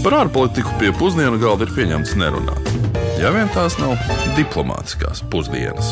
[0.00, 2.70] Par ārpolitiku pie pusdienu galda ir pieņemts nerunāt.
[3.20, 4.00] Ja vien tās nav
[4.32, 5.90] diplomātiskās pusdienas.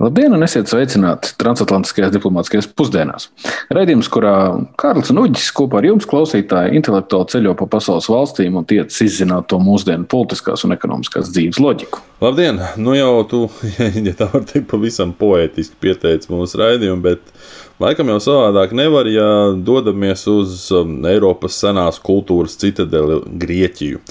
[0.00, 3.28] Labdien, un esiet sveicināti transatlantiskajās diplomātiskajās pusdienās.
[3.74, 4.32] Radījums, kurā
[4.80, 9.50] Kārlis un Uģis kopā ar jums, klausītāji, intelektuāli ceļo pa pasaules valstīm un tiec izzināt
[9.52, 12.00] to mūsdienu politiskās un ekonomiskās dzīves loģiku.
[12.24, 12.62] Labdien!
[12.80, 13.44] Nu jau tu,
[14.08, 17.34] ja tā var teikt, pavisam poētiski pieteici mūsu raidījumu, bet
[17.82, 24.02] laikam jau savādāk nevar, ja dodamies uz um, Eiropas senās kultūras citadeli Grieķiju.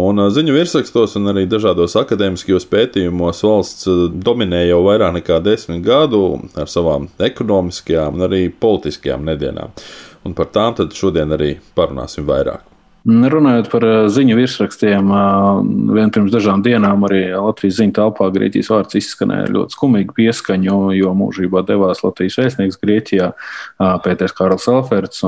[0.00, 3.90] Un ziņu virsrakstos un arī dažādos akadēmiskajos pētījumos valsts
[4.22, 6.22] dominē jau vairāk nekā desmit gadu
[6.54, 9.74] ar savām ekonomiskajām un arī politiskajām nedienām.
[10.22, 12.69] Un par tām tad šodien arī parunāsim vairāk.
[13.08, 15.60] Runājot par eh, ziņu virsrakstiem, eh,
[15.96, 21.12] vien pirms dažām dienām arī Latvijas ziņu telpā Grieķijas vārds izskanēja ļoti skumīgu pieskaņu, jo
[21.16, 25.24] mūžībā devās Latvijas vēstnieks Grieķijā, eh, Pēters Kārls Alferts.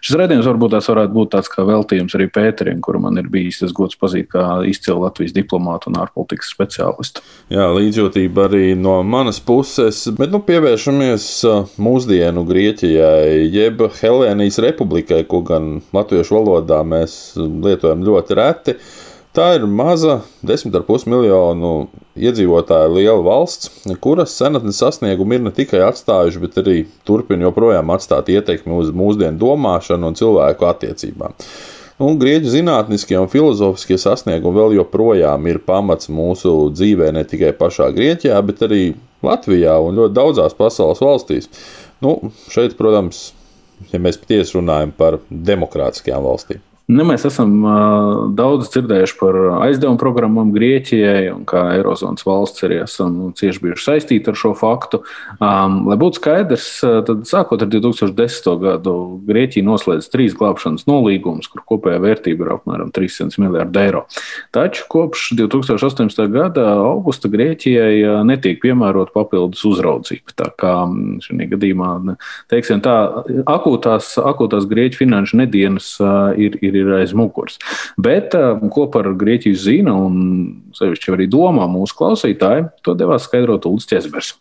[0.00, 3.60] Šis redzējums varbūt tās varētu būt tāds kā veltījums arī Pēterim, kuru man ir bijis
[3.60, 7.20] tas gods pazīt kā izcilu Latvijas diplomātu un ārpolitikas speciālistu.
[7.52, 11.28] Jā, līdzjūtība arī no manas puses, bet nu pievēršamies
[11.76, 18.78] mūsdienu Grieķijai, jeb Helēnijas republikai, ko gan latviešu valodā mēs mēs lietojam ļoti reti.
[19.32, 21.86] Tā ir maza, 10,5 miljonu
[22.20, 23.70] iedzīvotāju liela valsts,
[24.04, 26.74] kuras senatnes sasniegumi ir ne tikai atstājuši, bet arī
[27.08, 31.32] turpina joprojām atstāt ietekmi uz mūsdienu domāšanu un cilvēku attiecībām.
[32.02, 37.88] Un grieķu zinātniskie un filozofiskie sasniegumi vēl joprojām ir pamats mūsu dzīvē ne tikai pašā
[37.96, 38.82] Grieķijā, bet arī
[39.24, 41.48] Latvijā un ļoti daudzās pasaules valstīs.
[42.04, 42.18] Nu,
[42.52, 43.30] šeit, protams,
[43.94, 46.60] ja mēs patiesi runājam par demokrātiskajām valstīm.
[46.90, 47.72] Nu, mēs esam uh,
[48.34, 54.32] daudz dzirdējuši par aizdevumu programmām Grieķijai, un kā Eirozonas valsts arī esam cieši bijuši saistīti
[54.32, 55.02] ar šo faktu.
[55.38, 56.66] Um, lai būtu skaidrs,
[57.06, 58.48] tad sākot ar 2010.
[58.62, 58.94] gadu
[59.28, 64.02] Grieķija noslēdz trīs glābšanas nolīgumus, kur kopējā vērtība ir apmēram 300 miljardi eiro.
[64.54, 66.26] Taču kopš 2018.
[66.34, 70.34] gada augusta Grieķijai netiek piemērota papildus uzraudzība.
[70.38, 70.74] Tā kā
[71.22, 71.92] šajā gadījumā,
[72.50, 72.98] teiksim tā,
[73.46, 75.94] akūtās, akūtās Grieķu finanšu nedienas
[76.36, 77.58] ir, ir ir aiz muguras.
[78.00, 80.18] Bet um, ko par Grieķiju zina un
[80.76, 84.34] sevišķi arī domā mūsu klausītāji, to devās skaidrot Ulrichs Česbers.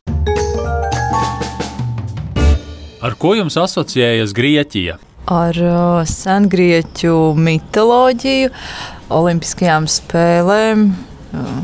[3.01, 4.99] Ar ko jums asociējas Grieķija?
[5.31, 8.51] Ar uh, sengrieķu mitoloģiju,
[9.13, 11.57] olimpiskajām spēlēm, uh,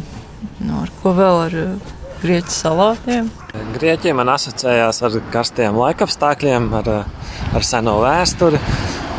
[0.62, 3.30] nu, ar ko vēl ar uh, grieķu salātiem.
[3.78, 6.94] Grieķija man asociējās ar karstiem laikapstākļiem, ar,
[7.54, 8.62] ar seno vēsturi.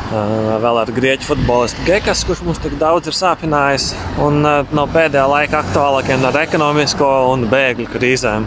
[0.09, 3.91] Vēl ar grieķu futbolistu Gekas, kurš mums tik daudz ir sāpinājis,
[4.25, 8.47] un no pēdējā laika aktuālākiem ar ekonomisko un bēgļu krīzēm.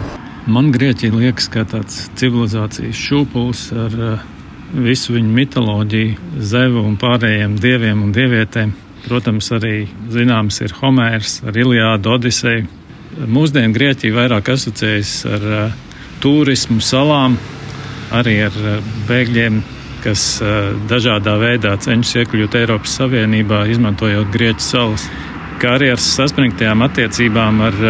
[0.50, 3.94] Man Grieķija liekas, ka tāds civilizācijas šūpulis ar
[4.74, 8.72] visu viņu mitoloģiju, zevu un pārējiem dieviem un dievietēm.
[9.04, 12.66] Protams, arī zināms ir Homērs ar Iliādu, Odiseju.
[13.30, 15.46] Mūsdienu Grieķija vairāk asociējas ar
[16.24, 17.38] turismu salām,
[18.18, 18.58] arī ar
[19.06, 19.62] bēgļiem
[20.02, 20.24] kas
[20.90, 25.06] dažādā veidā cenšas iekļūt Eiropas Savienībā, izmantojot Grieķu salas,
[25.62, 27.80] kā arī ar saspringtajām attiecībām ar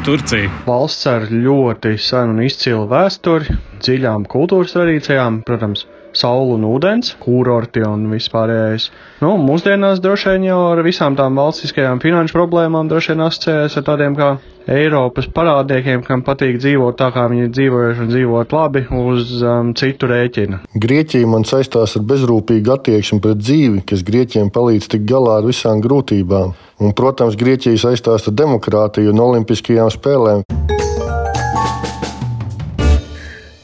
[0.00, 0.48] Turciju.
[0.64, 5.84] Valsts ar ļoti senu un izcilu vēsturi, dziļām kultūras tradīcijām, protams,
[6.16, 8.88] saule un ūdens, kurorti un vispārējais.
[9.20, 13.86] Nu, mūsdienās droši vien jau ar visām tām valstiskajām finanšu problēmām droši vien asociējas ar
[13.90, 14.30] tādiem kā
[14.70, 19.72] Eiropas parādniekiem, kam patīk dzīvot tā, kā viņi ir dzīvojuši un dzīvot labi uz um,
[19.74, 20.60] citu rēķina.
[20.84, 25.82] Grieķija man saistās ar bezrūpīgu attieksmi pret dzīvi, kas Grieķiem palīdz tikt galā ar visām
[25.82, 26.54] grūtībām.
[26.80, 30.46] Un, protams, Grieķija saistās ar demokrātiju un olimpiskajām spēlēm.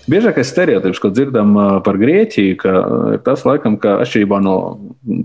[0.07, 2.73] Biežākais stereotips, ko dzirdam par Grieķiju, ka
[3.17, 4.55] ir tas, laikam, ka atšķirībā no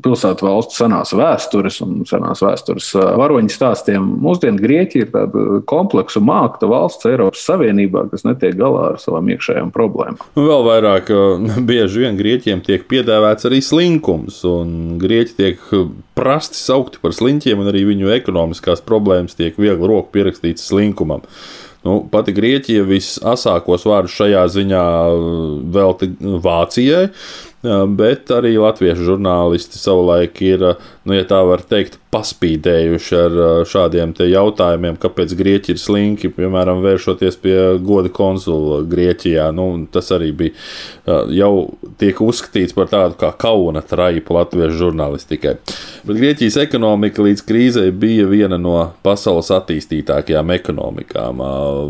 [0.01, 6.69] pilsētu valstu senās vēstures un senās vēstures varoņu stāstiem, mūsdienu Grieķija ir tāda kompleksu mākta
[6.71, 10.25] valsts Eiropas Savienībā, kas netiek galā ar savām iekšējām problēmām.
[10.37, 11.13] Nu, vēl vairāk,
[11.69, 15.73] bieži vien Grieķiem tiek piedāvāts arī slinkums, un Grieķi tiek
[16.17, 21.21] prasti saukti par sliņķiem, un arī viņu ekonomiskās problēmas tiek viegli roku pierakstītas slinkumam.
[21.87, 24.83] Nu, pati Grieķija visasākos vārdus šajā ziņā
[25.73, 26.09] velta
[26.43, 27.07] Vācijai,
[27.61, 30.65] bet arī latviešu žurnālisti savulaik ir,
[31.05, 33.35] nu, ja tā var teikt, paspīdējuši ar
[33.69, 39.47] šādiem jautājumiem, kāpēc grieķi ir slinki, piemēram, vēršoties pie goda konsula Grieķijā.
[39.55, 41.53] Nu, tas arī bija jau
[42.01, 45.55] tiek uzskatīts par tādu kā kauna traipu latviešu žurnālistikai.
[46.07, 48.75] Bet Grieķijas ekonomika līdz krīzei bija viena no
[49.05, 51.39] pasaules attīstītākajām ekonomikām.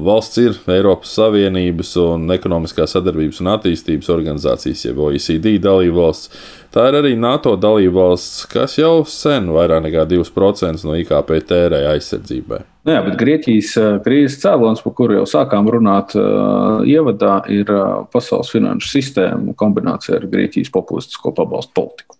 [0.06, 6.32] Valsts ir Eiropas Savienības un ekonomiskās sadarbības un attīstības organizācijas, jeb OECD dalībvalsts.
[6.72, 12.62] Tā ir arī NATO dalībvalsts, kas jau sen vairāk nekā 2% no IKP tērēja aizsardzībai.
[12.88, 13.74] Nu jā, bet Grieķijas
[14.06, 20.18] krīzes cēlonis, par kuru jau sākām runāt, uh, ievadā, ir uh, pasaules finanšu sistēma kombinācija
[20.22, 22.18] ar Grieķijas populistisko pabalstu politiku.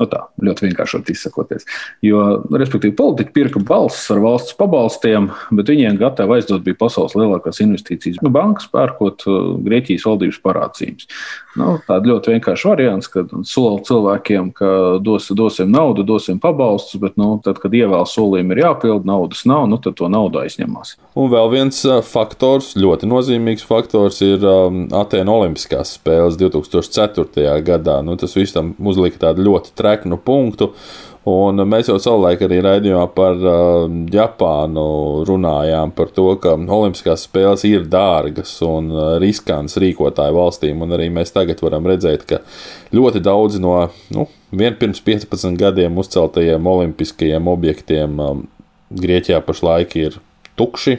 [0.00, 1.66] Nu tā, ļoti vienkārši izsakoties.
[2.04, 7.60] Jo, respektīvi, politika pirka balsis ar valsts pabalstiem, bet viņiem gatavi aizdot bija pasaules lielākās
[7.60, 8.22] investīcijas.
[8.24, 11.10] Nu, bankas pērkot uh, Grieķijas valdības parādības.
[11.60, 14.70] Nu, Tāda ļoti vienkārša variants, kad sola cilvēkiem, ka
[15.04, 19.66] dos, dosim naudu, dosim pabalstus, bet nu, tad, kad ievēl solījumi ir jāpild, naudas nav,
[19.68, 20.94] nu, tad to naudu aizņemās.
[21.18, 27.58] Un vēl viens uh, faktors, ļoti nozīmīgs faktors, ir um, Atēna Olimpiskās spēles 2004.
[27.66, 27.98] gadā.
[28.06, 30.72] Nu, tas visam uzlika tādu ļoti treknu punktu.
[31.28, 34.84] Un mēs jau savulaik arī raidījumā par uh, Japānu
[35.28, 40.80] runājām par to, ka Olimpiskās spēles ir dārgas un uh, riskantas rīkotāju valstīm.
[40.88, 42.40] Arī mēs tagad varam redzēt, ka
[42.96, 43.74] ļoti daudz no
[44.16, 44.24] nu,
[44.56, 48.42] pirms 15 gadiem uzceltajiem olimpiskajiem objektiem um,
[48.90, 50.16] Grieķijā pašlaik ir
[50.58, 50.96] tukši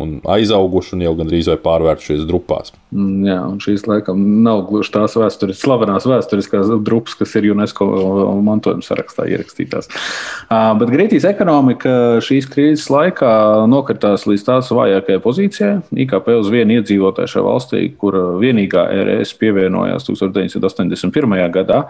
[0.00, 2.72] un aizauguši un jau gandrīz vai pārvērtušies drupās.
[2.94, 7.88] Mm, jā, un šīs laikam nav gluži tās vēstures, slavenās vēsturiskās drupas, kas ir UNESCO
[8.46, 9.88] mantojuma sarakstā ierakstītās.
[10.78, 13.32] Bet Grieķijas ekonomika šīs krīzes laikā
[13.70, 15.72] nokritās līdz tās vājākajai pozīcijai.
[16.04, 21.36] IKP uz vienu iedzīvotāju šajā valstī, kur vienīgā RS pievienojās 1981.
[21.58, 21.80] gadā,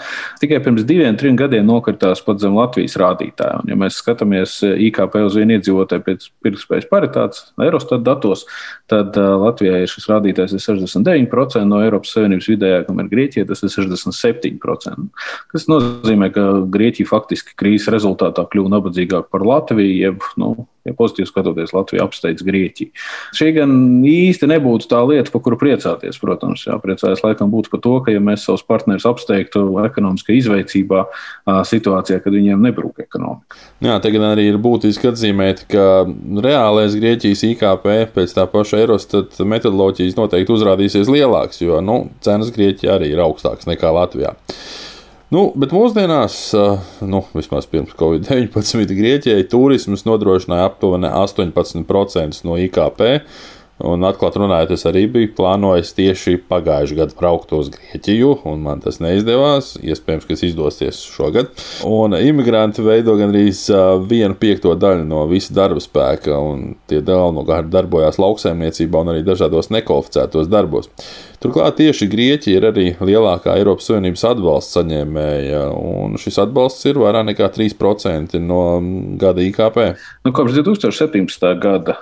[0.41, 3.61] tikai pirms diviem, trim gadiem nokritās pat zem Latvijas rādītāja.
[3.61, 4.57] Un, ja mēs skatāmies
[4.89, 8.49] IKP uz vienu iedzīvotāju pēc pirktspējas paritātes, Eurostat datos,
[8.89, 10.94] tad Latvijai šis rādītājs ir 60.
[10.95, 15.09] 69% no Eiropas Savienības vidējā, kamēr Grieķija tas ir 67%.
[15.53, 20.55] Tas nozīmē, ka Grieķija faktiski krīzes rezultātā kļuva nabadzīgāka par Latviju, jeb nu,
[20.85, 22.93] ja pozitīvi skatoties, Latvija apsteidz Grieķiju.
[23.37, 23.75] Šī gan
[24.09, 26.19] īsti nebūtu tā lieta, par kuru priecāties.
[26.21, 31.05] Protams, jā, priecājas laikam būtu par to, ka ja mēs savus partnerus apsteigtu ekonomiskā izveicībā,
[31.69, 33.61] situācijā, kad viņiem nebrūk ekonomika.
[33.85, 36.05] Jā, tagad arī ir būtiski atzīmēt, ka
[36.45, 42.99] reālais Grieķijas IKP pēc tā paša Eurostat metodoloģijas noteikti uzrādīsies lielāks, jo nu, cenas Grieķijā
[42.99, 44.35] arī ir augstākas nekā Latvijā.
[45.35, 46.37] Nu, bet mūsdienās,
[47.11, 53.03] nu, vismaz pirms Covid-19, Grieķijai turisms nodrošināja aptuveni 18% no IKP.
[53.83, 58.85] Un, atklāti runājot, es arī biju plānojis tieši pagājušā gada braukt uz Grieķiju, un man
[58.85, 59.73] tas neizdevās.
[59.83, 61.51] Iespējams, ka tas izdosies šogad.
[61.89, 63.65] Un imigranti veido gandrīz
[64.07, 69.73] vienu piekto daļu no visa darba spēka, un tie galvenokārt darbojās lauksaimniecībā un arī dažādos
[69.75, 70.93] nekvalificētos darbos.
[71.45, 77.27] Turklāt tieši Grieķija ir arī lielākā Eiropas Savienības atbalsta saņēmēja, un šis atbalsts ir vairāk
[77.29, 78.61] nekā 3% no
[79.21, 79.77] gada IKP.
[80.25, 81.45] Nu, kopš 2017.
[81.61, 81.99] gada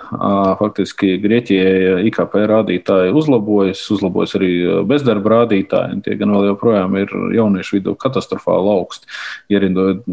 [0.61, 4.51] faktiski Grieķijai IKP rādītāji uzlabojas, uzlabojas arī
[4.87, 9.11] bezdarba rādītāji, un tie gan vēl joprojām ir jauniešu vidū katastrofāli augsti,
[9.51, 10.07] ierindojot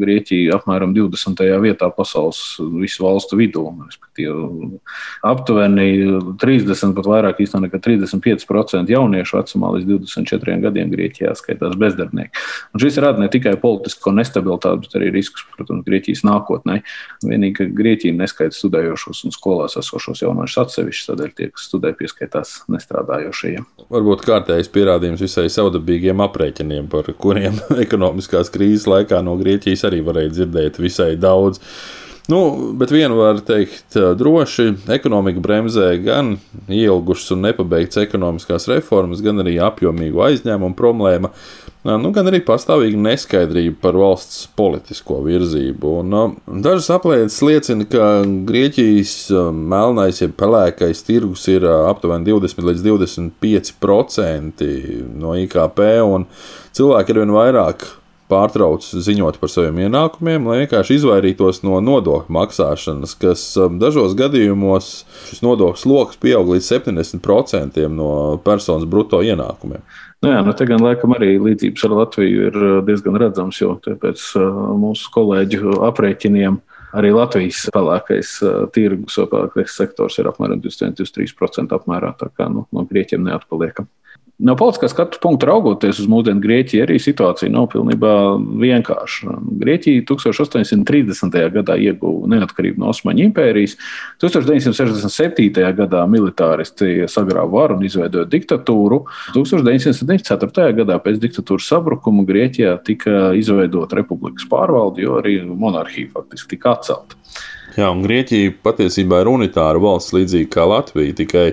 [0.00, 1.44] Grieķiju apmēram 20.
[1.66, 2.40] vietā pasaules
[2.80, 3.68] visu valstu vidū.
[3.84, 4.80] Respektīvi,
[5.28, 5.86] aptuveni
[6.40, 12.42] 30, pat vairāk īstenībā nekā 35% 10% jauniešu vecumā līdz 24 gadiem Grieķijā skaitās bezdarbnieki.
[12.74, 16.80] Un šis rada ne tikai politisko nestabilitāti, bet arī riskus, protams, Grieķijas nākotnē.
[17.26, 22.54] Vienīgi, ka Grieķija neskaita studējošos un skolās esošos jauniešus atsevišķi, tādēļ tie, kas studē, pieskaitās
[22.72, 23.66] nestrādājošajiem.
[23.92, 30.36] Varbūt kārtējs pierādījums visai savdabīgiem aprēķiniem, par kuriem ekonomiskās krīzes laikā no Grieķijas arī varēja
[30.38, 31.62] dzirdēt visai daudz.
[32.28, 36.36] Nu, bet vienu var teikt droši, ekonomika bremzē gan
[36.70, 41.32] ielgušas un nepabeigts ekonomiskās reformas, gan arī apjomīgu aizņēmumu problēma,
[41.82, 45.96] nu, gan arī pastāvīga neskaidrība par valsts politisko virzību.
[46.04, 48.10] Un, dažas aplēses liecina, ka
[48.46, 49.16] Grieķijas
[49.50, 54.70] melnais, jeb pelēkais tirgus ir aptuveni 20 līdz 25%
[55.18, 56.30] no IKP, un
[56.70, 57.88] cilvēki ar vien vairāk
[58.32, 64.92] pārtrauc ziņot par saviem ienākumiem, lai vienkārši izvairītos no nodokļu maksāšanas, kas um, dažos gadījumos
[65.28, 68.10] šis nodokļu sloks pieaug līdz 70% no
[68.44, 69.84] personas brutto ienākumiem.
[70.22, 73.74] Nu jā, nu te gan laikam arī līdzības ar Latviju ir uh, diezgan redzams, jo
[73.82, 76.60] pēc uh, mūsu kolēģu aprēķiniem
[76.98, 82.12] arī Latvijas pelēkais uh, tirgus pelēkais sektors ir apmēram 23% apmērā.
[82.20, 83.90] Tā kā nu, no grieķiem neatpaliekam.
[84.42, 88.14] No politiskā skatu punkta raugoties uz mūsdienu Grieķiju, arī situācija nav pilnībā
[88.62, 89.36] vienkārša.
[89.60, 91.38] Grieķija 1830.
[91.54, 93.76] gadā ieguva neatkarību no Osmaņu impērijas.
[94.24, 95.62] 1967.
[95.78, 99.04] gadā militāristi sagrāva varu un izveidoja diktatūru.
[99.36, 100.74] 1974.
[100.82, 107.18] gadā pēc diktatūras sabrukuma Grieķijā tika izveidota republikas pārvalde, jo arī monarhija faktiski tika atcelta.
[107.78, 111.14] Jā, un Grieķija patiesībā ir unitāra valsts, līdzīgi kā Latvija.
[111.22, 111.46] Tikai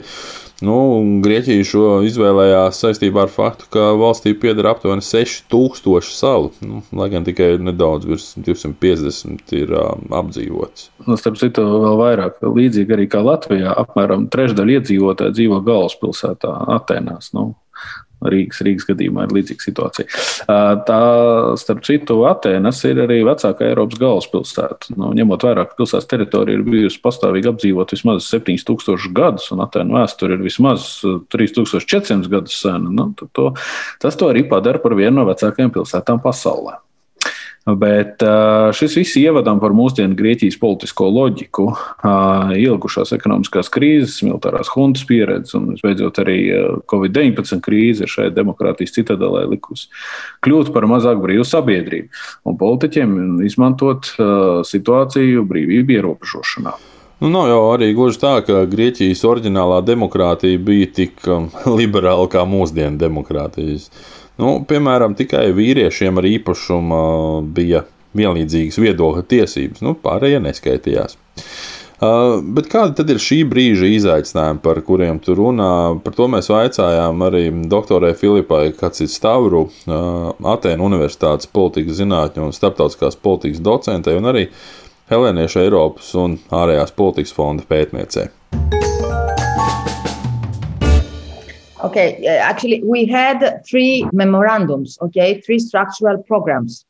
[0.66, 0.76] Nu,
[1.24, 7.28] Grieķija šo izvēlējās saistībā ar faktu, ka valstī pieder aptuveni 6000 salu, nu, lai gan
[7.28, 10.90] tikai nedaudz virs 250 ir um, apdzīvots.
[11.08, 17.32] Nu, starp citu, vēl vairāk, līdzīgi arī kā Latvijā, apmēram trešdaļa iedzīvotāji dzīvo galvaspilsētā, Atenās.
[17.38, 17.54] Nu,
[18.26, 20.24] Rīgas, Rīgas gadījumā ir līdzīga situācija.
[20.88, 21.00] Tā,
[21.62, 24.96] starp citu, Atēnas ir arī vecākā Eiropas galvaspilsēta.
[25.00, 30.00] Nu, ņemot vērā, ka pilsētas teritorija ir bijusi pastāvīgi apdzīvota vismaz 7000 gadus, un Atēnu
[30.00, 30.90] vēsture ir vismaz
[31.32, 33.54] 3400 gadus sena, nu, to,
[34.04, 36.80] tas to arī padara par vienu no vecākajām pilsētām pasaulē.
[37.78, 38.24] Bet
[38.78, 41.66] šis viss ievadam par mūsdienu Grieķijas politisko loģiku,
[42.58, 46.38] ilgušās ekonomiskās krīzes, militārās huntas pieredzi un, visbeidzot, arī
[46.90, 49.90] Covid-19 krīze ir šai demokrātijas citadelē likusi
[50.46, 54.14] kļūt par mazāk brīvu sabiedrību un politiķiem izmantot
[54.70, 56.78] situāciju brīvību ierobežošanā.
[57.20, 61.26] Nu, nav jau arī gluži tā, ka Grieķijas oriģinālā demokrātija bija tik
[61.80, 63.90] liberāla kā mūsdienu demokrātijas.
[64.40, 67.02] Nu, piemēram, tikai vīriešiem ar īpašumu
[67.56, 67.84] bija
[68.16, 71.18] vienlīdzīgas viedokļa tiesības, nu, pārējie neskaitījās.
[72.00, 76.00] Uh, bet kādi tad ir šī brīža izaicinājumi, par kuriem tu runā?
[76.00, 83.20] Par to mēs vaicājām arī doktorai Filipai Kacis-Stavru, uh, Atēnu Universitātes politikas zinātņu un starptautiskās
[83.20, 84.48] politikas docentei un arī
[85.12, 88.30] Helēniešu Eiropas un ārējās politikas fonda pētniecei.
[91.82, 96.86] Okay, actually, we had three memorandums, okay, three structural programs.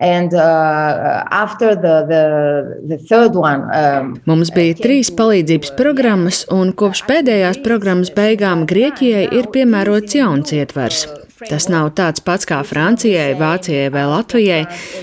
[0.00, 6.74] And, uh, after the, the, the third one, um, Mums bija trīs palīdzības programmas, un
[6.74, 11.06] kopš pēdējās programmas beigām Grieķijai ir piemērots jauns ietvers.
[11.48, 14.60] Tas nav tāds pats kā Francijai, Vācijai vai Latvijai.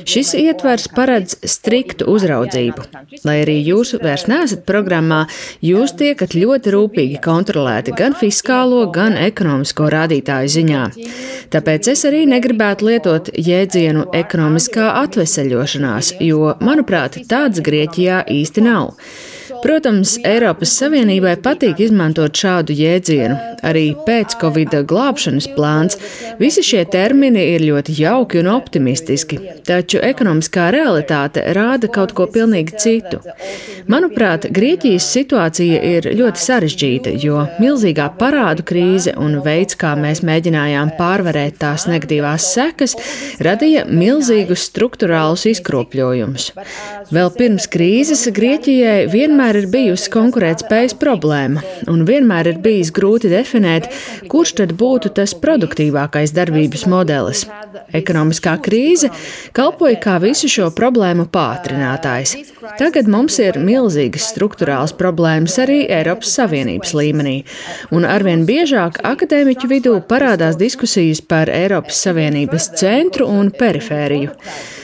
[0.10, 2.86] Šis ietvers paredz striktu uzraudzību.
[3.28, 5.24] Lai arī jūs vairs neesat programmā,
[5.66, 10.86] jūs tiekat ļoti rūpīgi kontrolēti gan fiskālo, gan ekonomisko rādītāju ziņā.
[11.54, 18.96] Tāpēc es arī negribētu lietot jēdzienu ekonomiskā atveseļošanās, jo, manuprāt, tāds Grieķijā īsti nav.
[19.62, 23.36] Protams, Eiropas Savienībai patīk izmantot šādu jēdzienu.
[23.62, 26.00] Arī pēc Covid glābšanas plāns
[26.40, 29.38] visi šie termini ir ļoti jauki un optimistiski,
[29.68, 33.20] taču ekonomiskā realitāte rāda kaut ko pilnīgi citu.
[33.92, 40.96] Manuprāt, Grieķijas situācija ir ļoti sarežģīta, jo milzīgā parādu krīze un veids, kā mēs mēģinājām
[40.98, 42.98] pārvarēt tās negatīvās sekas,
[43.46, 46.50] radīja milzīgus struktūrālus izkropļojumus.
[47.14, 53.28] Vēl pirms krīzes Grieķijai vienmēr vienmēr ir bijusi konkurētspējas problēma, un vienmēr ir bijis grūti
[53.32, 53.90] definēt,
[54.32, 57.44] kurš tad būtu tas produktīvākais darbības modelis.
[57.92, 59.10] Ekonomiskā krīze
[59.52, 62.38] kalpoja kā visu šo problēmu pātrinātājs.
[62.80, 67.42] Tagad mums ir milzīgas struktūrāls problēmas arī Eiropas Savienības līmenī,
[67.92, 74.32] un arvien biežāk akadēmiķu vidū parādās diskusijas par Eiropas Savienības centru un perifēriju.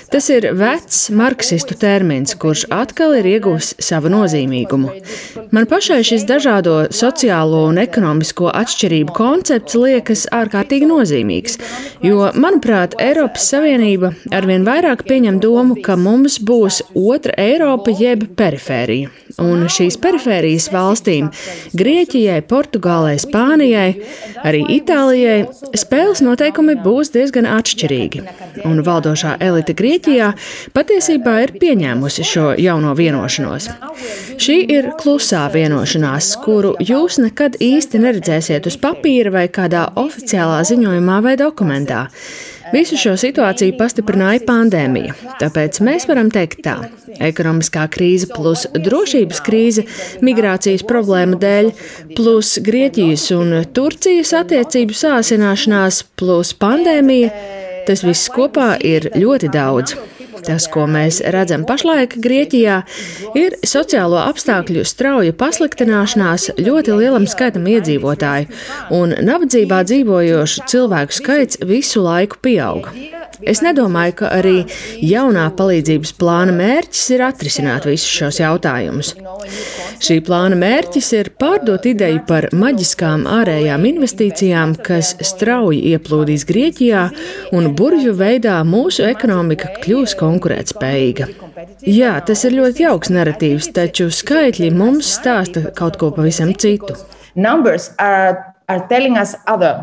[0.07, 4.93] Tas ir vecs marksistu termins, kurš atkal ir ieguvis savu nozīmīgumu.
[5.51, 11.59] Man pašai šis dažādo sociālo un ekonomisko atšķirību koncepts liekas ārkārtīgi nozīmīgs,
[12.07, 19.11] jo, manuprāt, Eiropas Savienība arvien vairāk pieņem domu, ka mums būs otra Eiropa jeb perifērija.
[19.37, 21.27] Un šīs perifērijas valstīm-
[21.79, 24.01] Grieķijai, Portugālei, Spānijai,
[24.41, 25.45] arī Itālijai-
[25.83, 28.23] spēles noteikumi būs diezgan atšķirīgi.
[28.65, 30.33] Un valdošā elite Grieķijā
[30.73, 33.69] patiesībā ir pieņēmusi šo jauno vienošanos.
[34.41, 41.21] Šī ir klusā vienošanās, kuru jūs nekad īsti neredzēsiet uz papīra vai kādā oficiālā ziņojumā
[41.21, 42.07] vai dokumentā.
[42.73, 46.77] Visu šo situāciju pastiprināja pandēmija, tāpēc mēs varam teikt tā.
[47.23, 49.85] Ekonomiskā krīze plus drošības krīze
[50.25, 51.71] migrācijas problēma dēļ,
[52.17, 57.31] plus Grieķijas un Turcijas attiecību sāsināšanās, plus pandēmija
[57.87, 59.93] Tas viss kopā ir ļoti daudz.
[60.47, 62.77] Tas, ko mēs redzam pašlaik Grieķijā,
[63.35, 68.47] ir sociālo apstākļu strauja pasliktināšanās ļoti lielam skaitam iedzīvotāju,
[68.95, 72.87] un nabadzībā dzīvojošu cilvēku skaits visu laiku pieaug.
[73.45, 74.55] Es nedomāju, ka arī
[75.05, 79.11] jaunā palīdzības plāna mērķis ir atrisināt visus šos jautājumus.
[80.01, 87.03] Šī plāna mērķis ir pārdot ideju par maģiskām ārējām investīcijām, kas strauji ieplūdīs Grieķijā
[87.57, 90.36] un burvju veidā mūsu ekonomika kļūs konkurētspējīga.
[91.87, 96.95] Jā, tas ir ļoti jauks narratīvs, taču skaitļi mums stāsta kaut ko pavisam citu.
[97.37, 99.73] Are, are.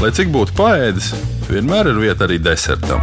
[0.00, 1.12] Lai cik būtu paēdis,
[1.50, 3.02] vienmēr ir vieta arī desertam.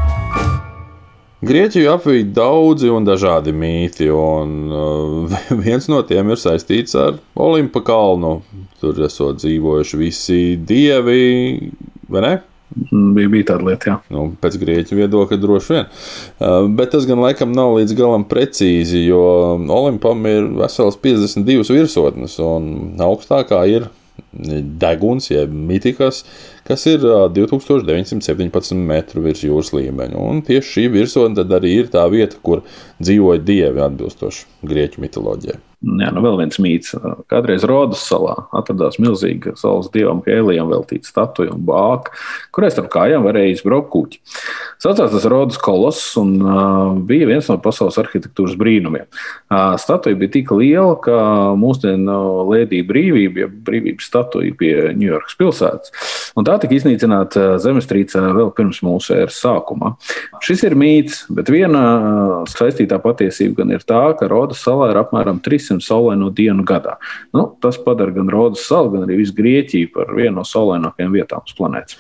[1.38, 5.36] Grieķiju apvīd daudzi un dažādi mīti, un uh,
[5.66, 8.40] viens no tiem ir saistīts ar Olimpa kalnu.
[8.82, 11.70] tur esot dzīvojuši visi dievi,
[12.10, 12.34] vai ne?
[12.92, 13.98] Bija, bija tāda lieta, jā.
[14.14, 15.88] Nu, pēc grieķu viedokļa droši vien.
[16.38, 19.22] Uh, bet tas gan laikam nav līdz galam precīzi, jo
[19.74, 23.90] Olimpam ir vesels 52 virsotnes, un augstākā ir
[24.82, 26.24] deguns, jeb mitikas,
[26.68, 30.18] kas ir 2917 metru virs jūras līmeņa.
[30.18, 32.66] Un tieši šī virsotne arī ir tā vieta, kur
[33.02, 35.67] dzīvoja dievi atbilstoši grieķu mitoloģijai.
[35.78, 36.96] Jā, nu vēl viens mīts.
[37.30, 42.16] Kādreiz Rodas salā atradās milzīga saules dievam Hēlijam veltīta statuja un bāka,
[42.56, 44.18] kurai starp kājām varēja izbraukt kuģi.
[44.82, 49.06] Saucās tas Rodas koloss un uh, bija viens no pasaules arhitektūras brīnumiem.
[49.06, 51.20] Uh, statuja bija tik liela, ka
[51.62, 52.18] mūsdienu
[52.50, 55.94] lēdīja brīvība, ja brīvības statuja pie Ņujorkas pilsētas.
[56.38, 59.94] Un tā tika iznīcināta zemestrīcē vēl pirms mūsu ēras sākuma.
[60.42, 61.86] Šis ir mīts, bet viena
[62.50, 66.98] saistītā patiesība gan ir tā, ka Rodas salā ir apmēram 300 300 saulaino dienu gadā.
[67.36, 71.46] Nu, tas padara gan Rodas salu, gan arī visu Grieķiju par vienu no saulainākajām vietām
[71.46, 71.98] uz planētas.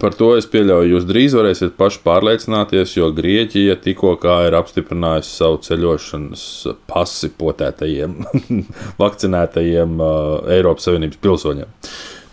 [0.00, 5.60] Par to es pieļauju, jūs drīz varēsiet paši pārliecināties, jo Grieķija tikko ir apstiprinājusi savu
[5.62, 6.42] ceļošanas
[6.90, 8.18] pasi potētajiem,
[9.02, 11.72] vakcinētajiem uh, Eiropas Savienības pilsoņiem.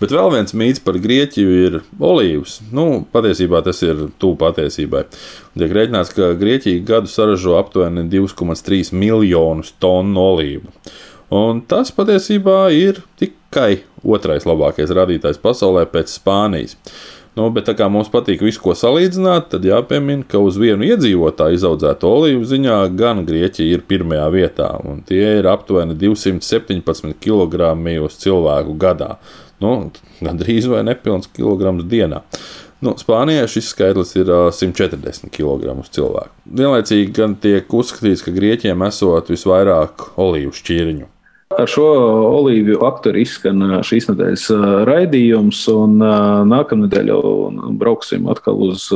[0.03, 2.57] Bet vēl viens mīts par Grieķiju ir olīvas.
[2.75, 5.05] Nu, patiesībā tas ir tuvu patiesībai.
[5.55, 10.73] Tiek rēķināts, ka Grieķija gadu saražo aptuveni 2,3 miljonus tonu olīvu.
[11.31, 16.75] Un tas patiesībā ir tikai otrais labākais rādītājs pasaulē pēc Spānijas.
[17.39, 21.57] Nu, bet tā kā mums patīk visu, ko salīdzināt, tad jāpiemina, ka uz vienu iedzīvotāju
[21.57, 27.71] izaudzēto olīvu ziņā gan Grieķija ir pirmajā vietā, un tie ir aptuveni 217 kg
[28.03, 29.15] uz cilvēku gadā
[29.63, 29.77] nu,
[30.23, 32.23] gandrīz vai nepilns kilograms dienā.
[32.83, 36.33] Nu, Spānijā šis skaitlis ir uh, 140 kg uz cilvēku.
[36.59, 41.07] Vienlaicīgi gan tiek uzskatīts, ka grieķiem esot visvairāk olīvu šķirņu.
[41.53, 41.85] Ar šo
[42.39, 44.45] olīviju aktoru izskan šīs nedēļas
[44.89, 45.99] raidījums, un
[46.49, 47.21] nākamnedēļ jau
[47.79, 48.87] brauksim atkal uz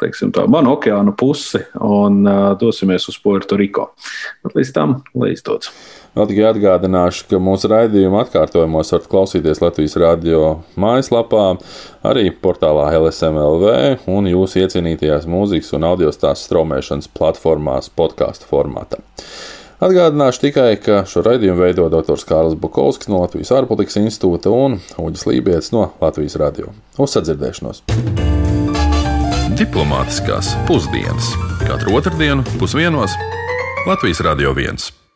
[0.00, 2.22] teiksim, tā, manu okeānu pusi un
[2.60, 3.90] dosimies uz Puerto Riko.
[4.46, 5.72] Bet līdz tam, lai izdodas!
[6.18, 10.40] Vēl tikai atgādināšu, ka mūsu raidījuma atkārtojumos varat klausīties Latvijas radio
[10.80, 11.44] mājaslapā,
[12.08, 18.98] arī portālā LSMLV un jūsu iecienītajās mūzikas un audio stāstu straumēšanas platformās podkāstu formātā.
[19.78, 22.18] Atgādināšu tikai, ka šo raidījumu veido dr.
[22.26, 26.74] Kārlis Bukovskis no Latvijas ārpolitikas institūta un Uģis Lībijams no Latvijas radio.
[26.98, 27.84] Uz sadzirdēšanos!
[29.58, 31.30] Diplomātiskās pusdienas
[31.62, 33.14] katru otrdienu pusdienos
[33.86, 35.07] Latvijas Radio 1.